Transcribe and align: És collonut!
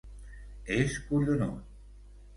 És 0.77 0.97
collonut! 1.11 1.69